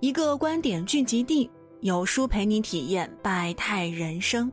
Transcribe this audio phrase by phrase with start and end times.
[0.00, 4.50] 一个观点聚集地，有书陪你体验百态人生。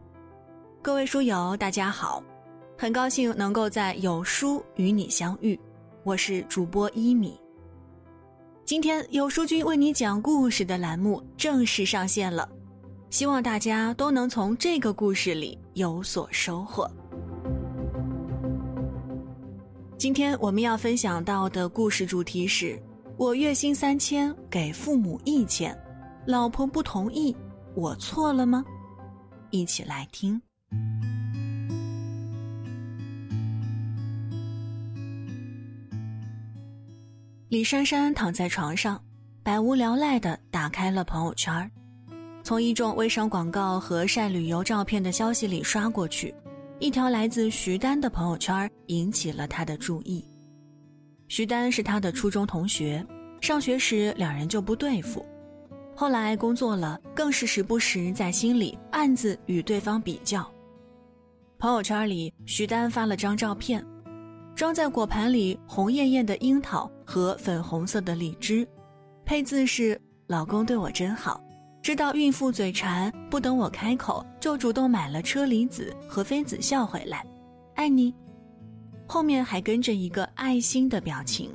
[0.81, 2.23] 各位书友，大家好，
[2.75, 5.59] 很高兴能够在有书与你相遇，
[6.03, 7.39] 我是主播一米。
[8.63, 12.49] 今天有书君为你讲故事的栏目正式上线了，
[13.11, 16.89] 希望大家都能从这个故事里有所收获。
[19.95, 22.81] 今天我们要分享到的故事主题是：
[23.17, 25.73] 我月薪三千，给父母意见，
[26.25, 27.33] 老婆不同意，
[27.73, 28.61] 我错了吗？
[29.51, 30.41] 一起来听。
[37.47, 39.01] 李珊珊躺在床上，
[39.41, 41.71] 百无聊赖地打开了朋友圈，
[42.43, 46.35] 从一众微商广告和晒旅游照片的消息里刷过去。
[46.79, 50.27] 一条来自徐丹的朋友圈引起了他的注意。
[51.27, 53.05] 徐丹是他的初中同学，
[53.41, 55.25] 上学时两人就不对付，
[55.95, 60.45] 后来工作了，更是时不时在心里暗自与对方比较。
[61.57, 63.83] 朋友圈里，徐丹发了张照片，
[64.55, 68.67] 装在果盘里红艳艳的樱桃和粉红色的荔枝，
[69.25, 71.41] 配字是“老公对我真好”。
[71.81, 77.25] 知道孕妇嘴馋，不等我开口，就主动买了车厘子和妃子笑回来，
[77.75, 78.13] 爱你。
[79.07, 81.49] 后面还跟着一个爱心的表情。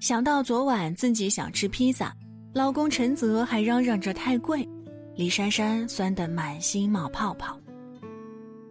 [0.00, 2.14] 想到昨晚自己想吃披萨，
[2.52, 4.68] 老公陈泽还嚷嚷着太贵，
[5.16, 7.58] 李珊珊酸得满心冒泡泡。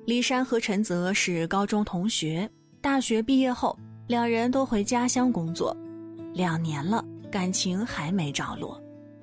[0.05, 2.49] 李珊和陈泽是高中同学，
[2.81, 5.75] 大学毕业后两人都回家乡工作，
[6.33, 8.79] 两年了，感情还没着落。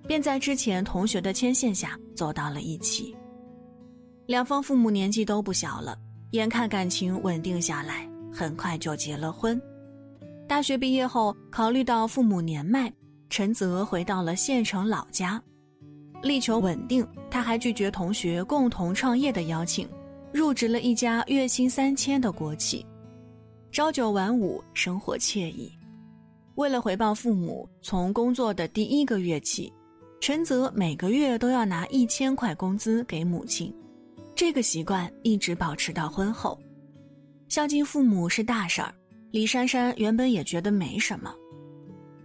[0.09, 3.15] 便在之前同学的牵线下走到了一起。
[4.27, 5.97] 两方父母年纪都不小了，
[6.33, 9.61] 眼看感情稳定下来，很快就结了婚。
[10.49, 12.93] 大学毕业后，考虑到父母年迈，
[13.29, 15.43] 陈泽回到了县城老家，
[16.23, 17.07] 力求稳定。
[17.31, 19.89] 他还拒绝同学共同创业的邀请，
[20.33, 22.85] 入职了一家月薪三千的国企，
[23.71, 25.71] 朝九晚五，生活惬意。
[26.57, 29.73] 为了回报父母，从工作的第一个月起。
[30.21, 33.75] 陈泽每个月都要拿一千块工资给母亲，
[34.35, 36.61] 这个习惯一直保持到婚后。
[37.51, 38.95] 孝敬父母是大事儿，
[39.33, 41.35] 李珊珊原本也觉得没什么，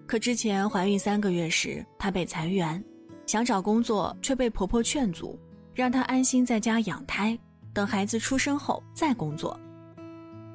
[0.06, 2.82] 可之前怀孕三个月时，她被裁员，
[3.26, 5.36] 想找工作却被婆婆劝阻，
[5.74, 7.36] 让她安心在家养胎，
[7.74, 9.60] 等孩子出生后再工作。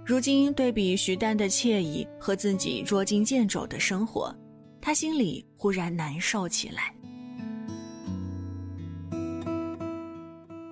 [0.07, 4.33] 如今对比徐丹的惬意和自己捉襟见肘的生活，
[4.81, 6.95] 她心里忽然难受起来。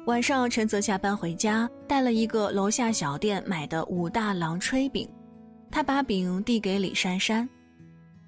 [0.09, 5.07] 晚上，陈泽下班回家，带了一个楼下小店买的武大郎炊饼。
[5.71, 7.47] 他把饼递给李珊珊：“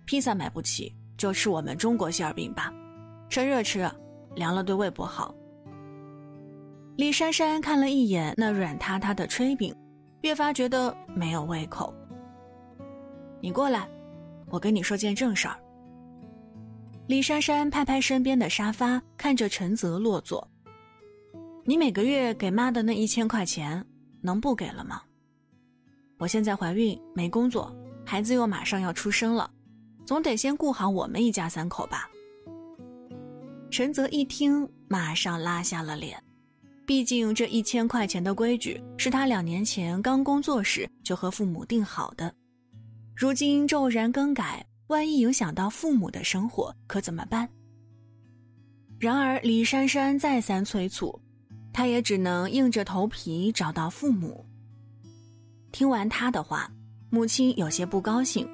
[0.04, 2.70] 披萨买不起，就吃我们中国馅饼吧，
[3.30, 3.91] 趁热吃，
[4.34, 5.34] 凉了对胃不好。”
[6.98, 9.74] 李珊珊看了一眼那软塌塌的炊饼，
[10.20, 11.94] 越发觉得没有胃口。
[13.41, 13.88] 你过来，
[14.50, 15.56] 我跟你说件正事儿。
[17.06, 20.47] 李珊珊拍拍身边的沙发，看着陈泽落座。
[21.70, 23.86] 你每个月给妈的那一千块钱，
[24.22, 25.00] 能不给了吗？
[26.19, 27.72] 我现在怀孕没工作，
[28.04, 29.48] 孩子又马上要出生了，
[30.04, 32.10] 总得先顾好我们一家三口吧。
[33.70, 36.20] 陈泽一听，马上拉下了脸，
[36.84, 42.34] 毕竟这一千块钱的规矩是他两年前刚工作时就和父母定好的，
[43.14, 47.48] 如今骤然更改，万一影响到父母的生活，可怎么办？
[48.98, 51.16] 然而李珊珊再三催促。
[51.72, 54.44] 他也只能硬着头皮找到父母。
[55.72, 56.70] 听完他的话，
[57.10, 58.48] 母亲有些不高兴，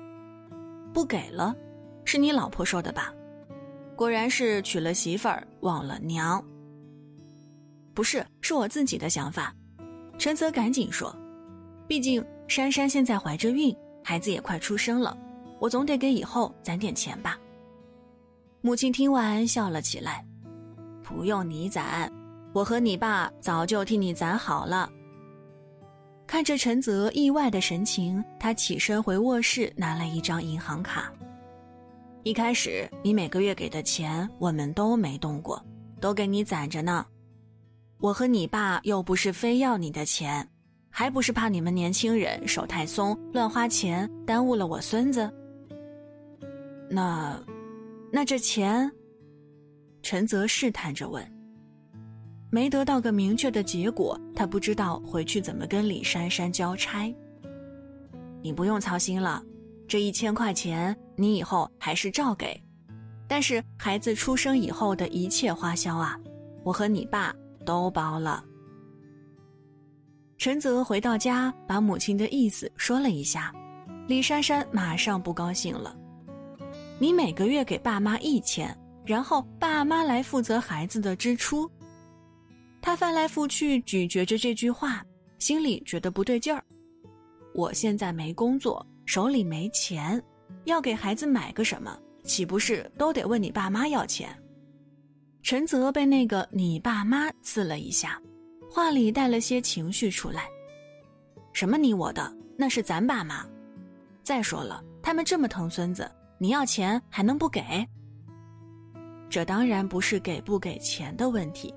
[0.93, 1.55] 不给了，
[2.05, 3.13] 是你老婆说的吧？
[3.97, 6.45] 果然是娶了媳妇儿忘了娘。
[7.95, 9.55] 不是，是我自己的想法。
[10.19, 11.15] 陈泽赶紧说，
[11.89, 13.75] 毕竟珊珊现在怀着孕，
[14.05, 15.17] 孩子也快出生了，
[15.59, 17.39] 我总得给以后攒点钱吧。
[18.61, 20.23] 母亲听完笑了起来，
[21.03, 22.13] 不用你攒。
[22.57, 24.91] 我和你爸早就替你攒好了。
[26.27, 31.13] 看着陈泽意外的神情，他起身回卧室拿了一张银行卡。
[32.23, 35.63] 一开始你每个月给的钱我们都没动过，
[36.01, 37.05] 都给你攒着呢。
[37.99, 40.49] 我和你爸又不是非要你的钱，
[40.89, 45.31] 还不是怕你们年轻人手太松乱花钱，耽误了我孙子。
[46.89, 47.39] 那，
[48.11, 48.91] 那这钱？
[50.01, 51.36] 陈泽试探着问。
[52.57, 57.15] 没得到个明确的结果，他不知道回去怎么跟李珊珊交差。
[58.41, 59.45] 你不用操心了，
[59.87, 62.59] 这一千块钱你以后还是照给。
[63.29, 66.19] 但是孩子出生以后的一切花销啊，
[66.65, 67.31] 我和你爸
[67.67, 68.43] 都包了。
[70.39, 73.55] 陈泽回到家，把母亲的意思说了一下，
[74.09, 75.95] 李珊珊马上不高兴了。
[76.99, 78.75] 你每个月给爸妈一千，
[79.05, 81.71] 然后爸妈来负责孩子的支出。
[82.87, 85.05] 他翻来覆去咀嚼着这句话，
[85.41, 86.65] 心里觉得不对劲儿。
[87.53, 90.23] 我现在没工作，手里没钱，
[90.67, 94.31] 要给孩子买个什么，岂不是都得问你爸妈要钱？
[95.43, 98.23] 陈泽被那个“你爸妈”刺了一下。
[98.71, 100.45] 话里带了些情绪出来，
[101.53, 103.45] 什么你我的，那是咱爸妈。
[104.23, 107.85] 再说了，他们这么疼孙子，你要钱还能不给？
[109.29, 111.75] 这当然不是给不给钱的问题。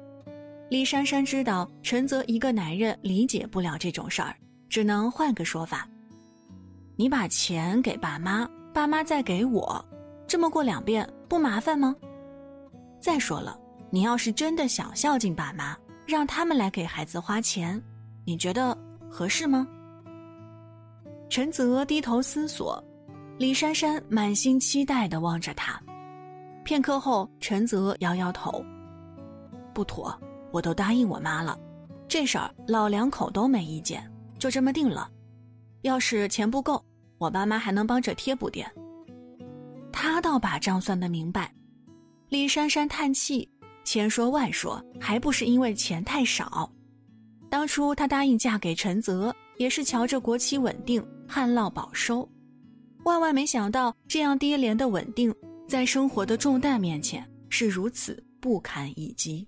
[0.70, 4.36] 李珊珊知道陈泽一个男人理解不了这种事儿，
[4.70, 5.88] 只能换个说法：
[6.96, 9.84] 你把钱给爸妈，爸妈再给我，
[10.28, 11.96] 这么过两遍不麻烦吗？
[13.00, 15.76] 再说了，你要是真的想孝敬爸妈。
[16.06, 17.80] 让他们来给孩子花钱，
[18.26, 18.76] 你觉得
[19.08, 19.68] 合适吗？
[21.30, 22.84] 陈泽低头思索，
[23.38, 25.80] 李珊珊满心期待地望着他。
[26.64, 28.66] 片刻后，陈泽摇摇头
[29.72, 30.20] ：“不妥，
[30.52, 31.60] 我都答应我妈了，
[32.08, 35.10] 这事儿老两口都没意见，就这么定了。
[35.82, 36.84] 要是钱不够，
[37.18, 38.70] 我爸妈还能帮着贴补点。”
[39.92, 41.54] 他倒把账算得明白。
[42.30, 43.50] 李珊珊叹气。
[43.86, 46.72] 千说万说，还不是因为钱太少。
[47.50, 52.28] 当初她答应嫁给陈泽，也是瞧着国企稳定、旱涝保收。
[53.04, 55.34] 万万没想到，这样低廉的稳定，
[55.68, 59.48] 在生活的重担面前是如此不堪一击。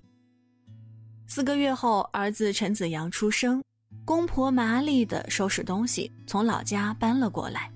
[1.33, 3.63] 四个月后，儿子陈子阳出生，
[4.03, 7.71] 公婆麻利地收拾东西，从老家搬了过来。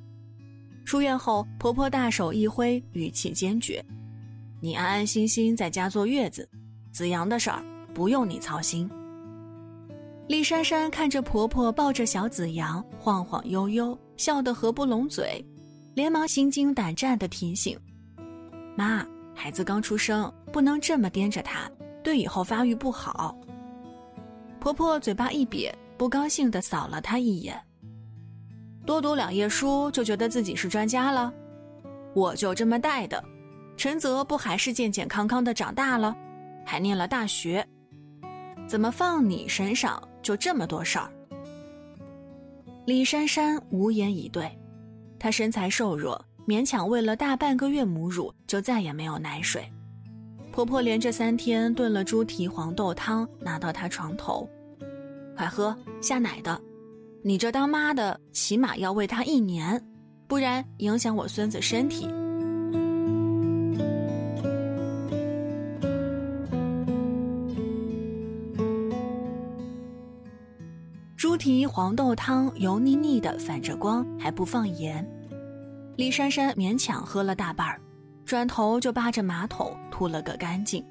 [0.83, 3.81] 出院后，婆婆大手一挥，语气坚决。
[4.59, 6.49] 你安安心心在家坐月子，
[6.91, 7.63] 子阳的事儿
[7.93, 8.91] 不用你操心。
[10.27, 15.41] 李珊珊看着婆婆抱着小子阳晃晃悠悠，笑得合不拢嘴，
[15.93, 17.79] 连忙心惊胆战地提醒
[18.75, 21.71] ：“妈，孩子刚出生，不能这么掂着他，
[22.03, 23.33] 对以后发育不好。”
[24.65, 27.55] 婆婆嘴巴一瘪，不高兴地扫了她一眼
[28.83, 31.31] ：“多读两页书就觉得自己是专家了？
[32.15, 33.23] 我就这么带的。”
[33.77, 36.15] 陈泽不还是健健康康的长大了，
[36.65, 37.63] 还念了大学，
[38.65, 41.11] 怎么放你身上就这么多事儿？
[42.87, 44.49] 李珊珊无言以对，
[45.19, 49.71] 她身材瘦弱，勉强喂了大半个月母乳，就再也没有奶水。
[50.51, 54.49] 婆婆连着三天炖了猪蹄黄豆汤，拿到她床头，
[55.35, 56.59] 快喝下奶的，
[57.23, 59.81] 你这当妈的起码要喂他一年，
[60.27, 62.07] 不然影响我孙子身体。
[71.17, 75.05] 猪蹄黄豆汤油腻腻的，反着光，还不放盐。
[75.97, 77.81] 李珊珊勉强喝了大半儿，
[78.25, 80.85] 转头就扒着马桶吐了个干净。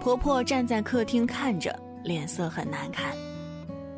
[0.00, 3.16] 婆婆站在客厅看着，脸色很难看。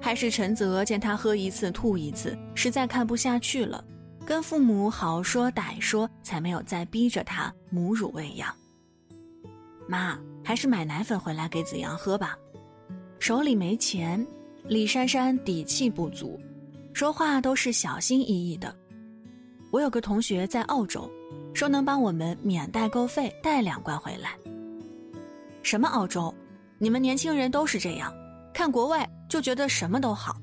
[0.07, 3.85] 还是陈泽见她喝一次吐一次，实在看不下去了，
[4.25, 8.55] 跟父母好说歹说，才没有再逼着她母乳喂养。
[9.89, 12.39] 妈，还是买奶粉回来给子阳喝吧，
[13.19, 14.25] 手里没钱。
[14.69, 16.39] 李珊珊底气不足，
[16.93, 18.73] 说话都是小心翼翼的。
[19.73, 21.11] 我有个同学在澳洲，
[21.53, 24.31] 说能帮我们免代购费带两罐回来。
[25.65, 26.33] 什么澳洲？
[26.79, 28.15] 你们年轻人都是这样，
[28.55, 30.35] 看国外就觉得什么都好。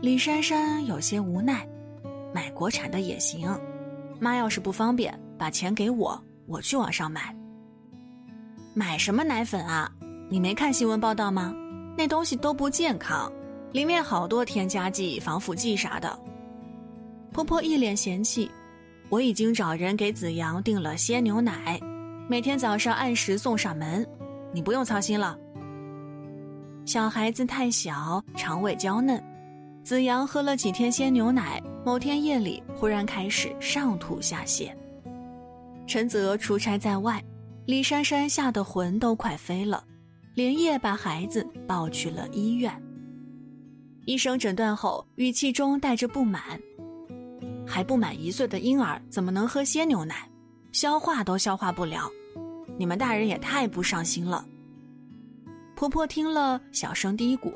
[0.00, 1.68] 李珊珊有些无奈，
[2.32, 3.50] 买国产的也行。
[4.20, 7.34] 妈要是不方便，把钱给我，我去网上买。
[8.72, 9.90] 买什么奶粉啊？
[10.30, 11.52] 你没看新闻报道吗？
[11.98, 13.32] 那东西都不健康，
[13.72, 16.16] 里面好多添加剂、防腐剂啥的。
[17.32, 18.48] 婆婆一脸嫌弃，
[19.08, 21.80] 我已经找人给子阳订了鲜牛奶，
[22.28, 24.06] 每天早上按时送上门，
[24.52, 25.36] 你不用操心了。
[26.86, 29.20] 小孩子太小，肠胃娇嫩，
[29.82, 34.70] 子阳喝了几天鲜牛奶，某天夜里忽然开始上吐下泻。
[35.84, 37.20] 陈泽出差在外，
[37.64, 39.82] 李珊珊吓得魂都快飞了。
[40.34, 42.72] 连夜把孩子抱去了医院。
[44.04, 46.40] 医生诊断后，语气中带着不满
[47.66, 50.28] ：“还不满一岁的婴儿怎么能喝鲜牛奶？
[50.70, 52.08] 消化都消化不了，
[52.78, 54.46] 你们大人也太不上心了。”
[55.76, 57.52] 婆婆听了，小声嘀咕：“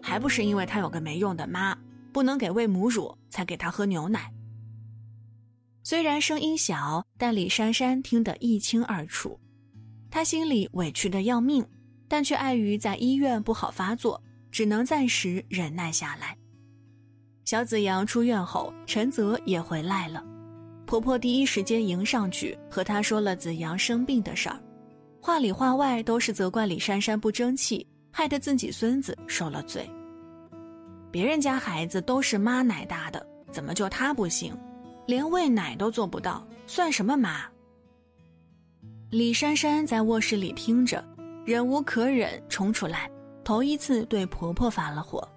[0.00, 1.76] 还不是因为她有个没用的妈，
[2.12, 4.32] 不能给喂母乳，才给她喝牛奶。”
[5.82, 9.38] 虽然声音小，但李珊珊听得一清二楚。
[10.08, 11.66] 她心里委屈的要命，
[12.06, 16.38] 但却碍于在医院不好发作，只能暂时忍耐下来。
[17.44, 20.24] 小子阳出院后，陈泽也回来了。
[20.86, 24.60] 婆婆第一时间迎上去，和她说了子阳生病的事儿，
[25.26, 29.90] 话里话外都是责怪李珊珊不争气，害得自己孙子受了罪。
[31.10, 34.56] 别人家孩子都是妈奶大的，怎么就她不行？
[35.04, 37.40] 连喂奶都做不到，算什么妈？
[39.10, 41.04] 李珊珊在卧室里听着，
[41.44, 43.10] 忍无可忍，冲出来，
[43.42, 45.28] 头一次对婆婆发了火。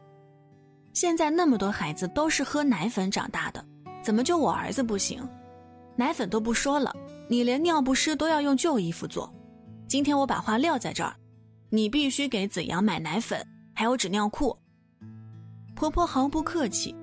[0.93, 3.65] 现在那么多孩子都是喝奶粉长大的，
[4.03, 5.27] 怎么就我儿子不行？
[5.95, 6.95] 奶粉都不说了，
[7.27, 9.33] 你连尿不湿都要用旧衣服做。
[9.89, 11.15] 今天我把话撂在这儿，
[11.71, 13.43] 你必须给子阳买奶粉，
[13.73, 14.55] 还有纸尿裤。
[15.75, 16.95] 婆婆毫不客气，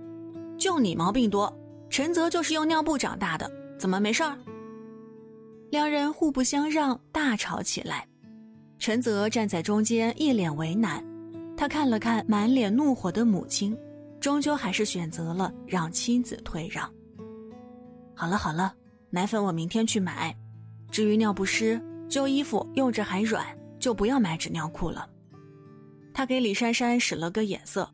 [0.56, 1.52] 就你毛病多。
[1.90, 4.38] 陈泽就是用尿布长大的，怎么没事儿？
[5.72, 8.06] 两人互不相让，大吵起来。
[8.78, 11.04] 陈泽站在中间，一脸为难。
[11.56, 13.76] 他看了看满脸怒火的母亲，
[14.20, 16.88] 终究还是选择了让妻子退让。
[18.14, 18.72] 好了好了，
[19.10, 20.32] 奶粉我明天去买。
[20.88, 23.46] 至于尿不湿、旧衣服用着还软，
[23.78, 25.08] 就不要买纸尿裤了。
[26.14, 27.88] 他给李珊珊使了个眼色。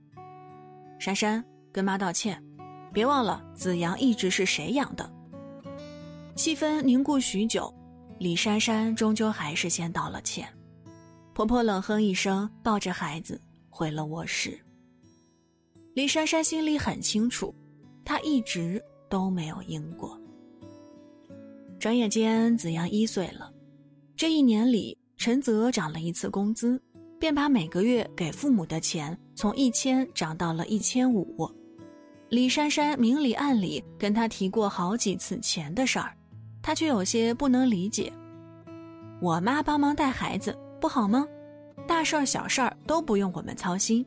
[0.99, 2.42] 珊珊，跟妈道歉。
[2.92, 5.11] 别忘了，子阳一直是谁养的？
[6.37, 7.73] 气氛凝固许久，
[8.19, 10.47] 李珊珊终究还是先道了歉。
[11.35, 13.40] 婆婆冷哼一声，抱着孩子
[13.71, 14.59] 回了卧室。
[15.95, 17.54] 李珊珊心里很清楚，
[18.04, 20.19] 她一直都没有赢过。
[21.78, 23.51] 转眼间，子阳一岁了。
[24.23, 26.81] 这一年里，陈泽涨了一次工资，
[27.19, 31.50] 便把每个月给父母的钱从一千涨到了一千五。
[32.29, 36.14] 李珊珊明里暗里跟他提过好几次钱的事儿，
[36.62, 38.12] 他却有些不能理解。
[39.21, 41.26] 我妈帮忙带孩子不好吗？
[41.88, 44.07] 大事儿小事儿都不用我们操心。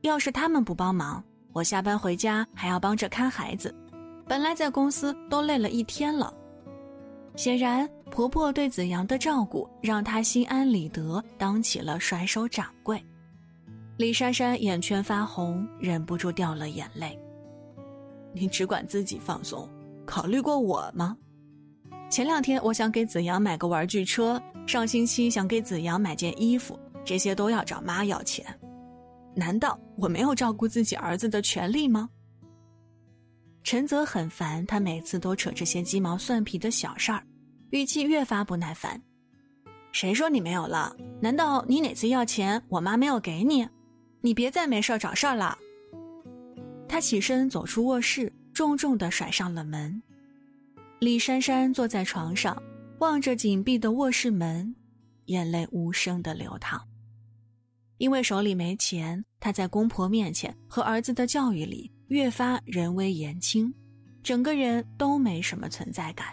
[0.00, 1.22] 要是他们不帮忙，
[1.52, 3.74] 我下班回家还要帮着看孩子，
[4.26, 6.32] 本来在公司都累了一天了。
[7.36, 13.02] 显然，婆婆对子阳的照顾让她心安理得，当起了甩手掌柜。
[13.96, 17.18] 李珊珊眼圈发红，忍不住掉了眼泪。
[18.32, 19.68] 你只管自己放松，
[20.04, 21.16] 考虑过我吗？
[22.10, 28.44] 前两天我想给子阳买个玩具车，上星期想给子阳买件衣服，这些都要找妈要钱。
[29.34, 32.08] 难道我没有照顾自己儿子的权利吗？
[33.64, 37.24] 陈泽很烦，他每次都扯这些鸡毛蒜皮的小事儿，
[37.70, 39.00] 语气越发不耐烦。
[39.92, 40.94] 谁说你没有了？
[41.20, 43.68] 难道你哪次要钱我妈没有给你？
[44.20, 45.56] 你别再没事找事儿了。
[46.88, 50.02] 他起身走出卧室，重重地甩上了门。
[51.00, 52.60] 李珊珊坐在床上，
[52.98, 54.74] 望着紧闭的卧室门，
[55.26, 56.80] 眼泪无声地流淌。
[57.98, 63.72] 因为手里没钱，她在公婆面前和儿子的教育里越发人微言轻，
[64.22, 66.26] 整个人都没什么存在感。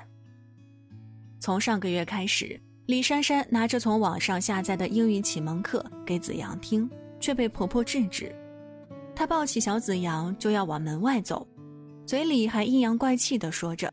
[1.41, 6.87] 从上个月开始，李珊珊拿着从网上下载的英语启蒙课给子阳听，
[7.19, 8.31] 却被婆婆制止。
[9.15, 11.47] 她抱起小子阳就要往门外走，
[12.05, 13.91] 嘴里还阴阳怪气地说着：“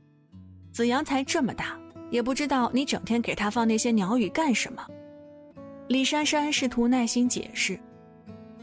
[0.71, 1.75] 子阳才这么大，
[2.11, 4.87] 也不知道你整天给他放那些鸟语干什么。”
[5.89, 7.81] 李珊珊试图耐心解释：“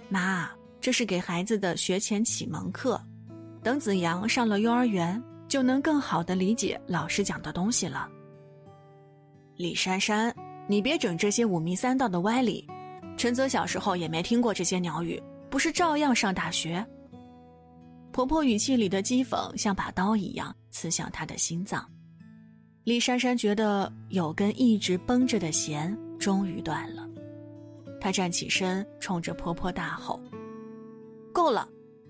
[0.09, 0.47] 妈，
[0.79, 3.01] 这是给孩子的学前启蒙课，
[3.63, 8.07] 等子阳上了幼儿园，就能更好地理解老师讲的东西了。”
[9.57, 10.35] 李珊珊，
[10.67, 12.67] 你别整这些五迷三道的歪理，
[13.15, 15.21] 陈泽小时候也没听过这些鸟语。
[15.50, 16.85] 不是照样上大学？
[18.12, 21.89] 婆婆语气里的讥讽像把刀一样刺向她的心脏。
[22.83, 27.07] 李珊珊觉得有根一直绷着的弦终于断了，
[28.01, 30.19] 她站起身，冲着婆婆大吼
[31.31, 31.67] ：“够了！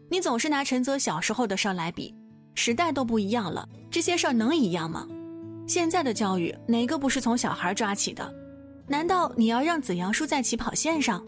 [0.10, 2.14] 你总是拿陈泽小时候的事儿来比，
[2.56, 5.08] 时代都不一样了，这些事儿能一样吗？
[5.68, 8.34] 现在的教育哪个不是从小孩抓起的？
[8.88, 11.26] 难道你要让子阳输在起跑线上？”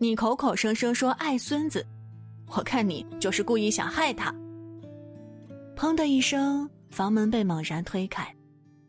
[0.00, 1.84] 你口口声声说爱孙子，
[2.46, 4.32] 我看你就是故意想害他。
[5.74, 8.32] 砰的一声，房门被猛然推开，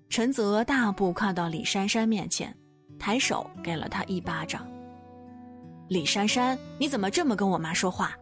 [0.10, 2.56] 陈泽大步跨到李珊珊面前，
[3.00, 4.68] 抬手给了她一巴掌。
[5.88, 8.16] 李珊珊，你怎么这么跟我妈说话？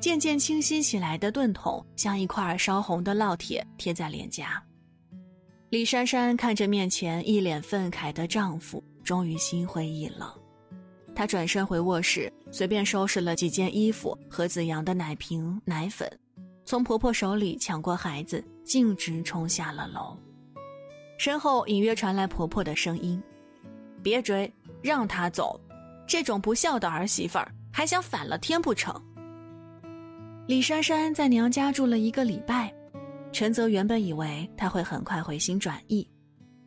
[0.00, 4.60] 渐渐清晰起来的钝筒像一块烧红的烙铁贴在脸颊。
[5.72, 10.30] 李珊珊看着面前一脸愤慨的丈夫，终于心灰意冷。
[11.14, 16.06] 她转身回卧室，随便收拾了几件衣服和子阳的奶瓶、奶粉，
[16.66, 20.14] 从婆婆手里抢过孩子，径直冲下了楼。
[21.16, 23.18] 身后隐约传来婆婆的声音
[24.04, 24.52] ：“别追，
[24.82, 25.58] 让她走。
[26.06, 28.94] 这种不孝的儿媳妇儿，还想反了天不成？”
[30.46, 32.70] 李珊珊在娘家住了一个礼拜，
[33.32, 36.06] 陈泽原本以为她会很快回心转意，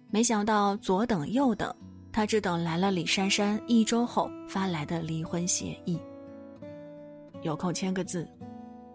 [0.10, 1.74] 没想到左等右等，
[2.12, 6.00] 他只等来了李珊珊一周后发来的离婚协议。
[7.44, 8.28] 有空签个字，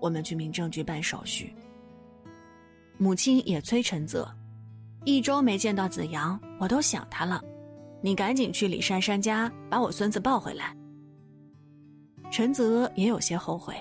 [0.00, 1.54] 我们去民政局办手续。
[2.98, 4.28] 母亲也催陈泽，
[5.04, 7.40] 一周没见到子阳，我都想他了，
[8.02, 10.76] 你赶紧去李珊珊家把我孙子抱回来。
[12.32, 13.74] 陈泽也有些后悔。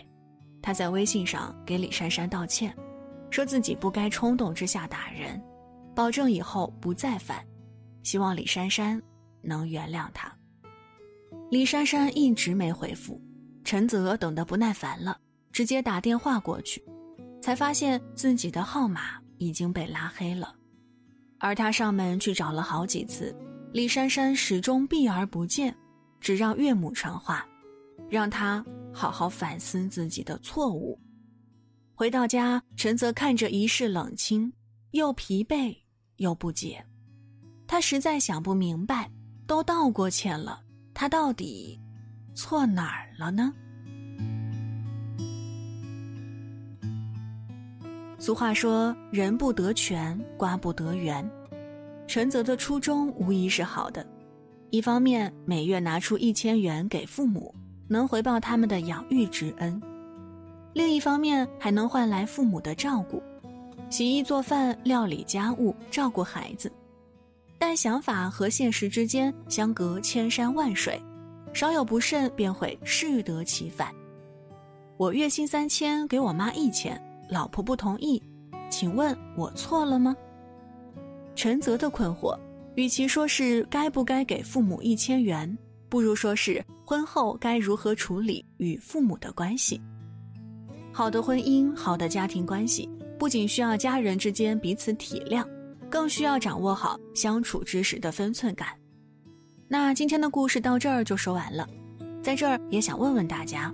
[0.62, 2.76] 他在微信上给李珊珊道歉，
[3.30, 5.42] 说自己不该冲动之下打人，
[5.96, 7.46] 保证以后不再犯，
[8.04, 9.02] 希望李珊珊
[9.42, 10.32] 能原谅他。
[11.50, 13.22] 李珊珊一直没回复，
[13.64, 15.18] 陈泽等得不耐烦了，
[15.52, 16.84] 直接打电话过去，
[17.42, 20.56] 才发现自己的号码已经被拉黑了，
[21.40, 23.36] 而他上门去找了好几次，
[23.74, 25.76] 李珊珊始终避而不见，
[26.20, 27.46] 只让岳母传话，
[28.10, 28.66] 让他。
[28.92, 31.00] 好好反思自己的错误。
[32.00, 34.54] 回到家，陈泽看着一世冷清，
[34.92, 35.76] 又疲惫
[36.16, 36.82] 又不解。
[37.68, 39.12] 他实在想不明白，
[39.46, 40.62] 都道过歉了，
[40.94, 41.78] 他到底
[42.34, 43.54] 错哪儿了呢？
[48.18, 51.30] 俗话说：“人不得全，瓜不得圆。”
[52.08, 54.08] 陈泽的初衷无疑是好的，
[54.70, 57.54] 一方面每月拿出一千元给父母。
[57.90, 59.82] 能回报他们的养育之恩，
[60.74, 63.22] 另一方面还能换来父母的照顾，
[63.90, 66.72] 洗衣做饭、料理家务、照顾孩子。
[67.58, 71.02] 但想法和现实之间相隔千山万水，
[71.54, 73.94] 稍有不慎便会适得其反。
[74.96, 78.22] 我月薪三千，给我妈一千，老婆不同意，
[78.70, 80.16] 请问我错了吗？
[81.36, 82.38] 陈泽的困惑，
[82.76, 85.58] 与其说是该不该给父母一千元。
[85.90, 89.82] 不如说是婚后该如何处理与父母的关系。
[90.92, 95.46] 好的婚姻，好的家庭关系，不仅需要家人之间彼此体谅，
[95.90, 98.70] 更需要掌握好相处之时的分寸感。
[99.68, 101.68] 那今天的故事到这儿就说完了，
[102.22, 103.74] 在这儿也想问问大家，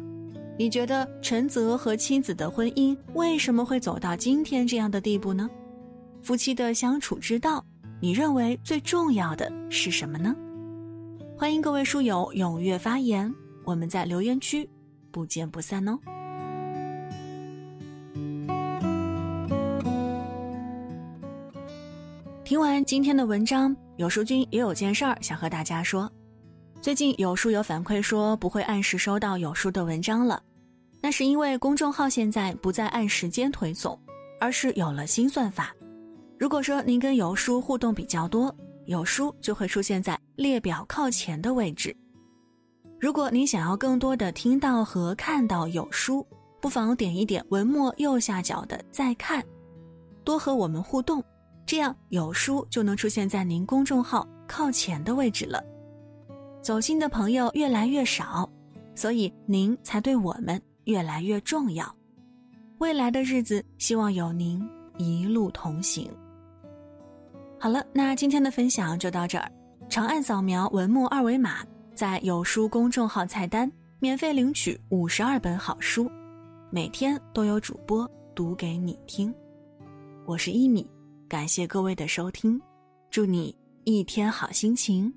[0.59, 5.49] 你觉得陈泽和妻子的婚姻为什么会走到今天这样的地步呢？
[6.21, 7.63] 夫妻的相处之道，
[8.01, 10.35] 你认为最重要的是什么呢？
[11.37, 14.69] 欢迎各位书友踊跃发言，我们在留言区
[15.11, 15.97] 不见不散哦。
[22.45, 26.07] 听完今天的文章，有书君也有件事儿想和大家说。
[26.79, 30.39] 最近有书友反馈说不会按时收到有书的文章了，
[31.01, 33.99] 那是因为公众号现在不再按时间推送，
[34.39, 35.73] 而是有了新算法。
[36.37, 38.55] 如果说您跟有书互动比较多。
[38.85, 41.97] 有书就会出现在列表靠前的位置。
[42.99, 46.23] 如果您想要更多的听到和看到有书，
[46.61, 49.43] 不妨点一点文末右下角的“再看”，
[50.23, 51.23] 多和我们互动，
[51.65, 55.63] 这样有书就能出现在您公众号靠前的位置了。
[56.61, 58.49] 走心的朋友越来越少，
[58.93, 61.93] 所以您才对我们越来越重要。
[62.77, 64.61] 未来的日子，希望有您
[64.97, 66.11] 一路同行。
[67.59, 69.51] 好了，那今天的分享就到这儿。
[69.87, 76.09] 长按扫描文末二维码，在有书公众号菜单免费领取五十二本好书，
[76.69, 79.33] 每天都有主播读给你听。
[80.25, 80.87] 我是一米，
[81.35, 82.57] 感谢各位的收听，
[83.11, 85.13] 祝你一天好心情。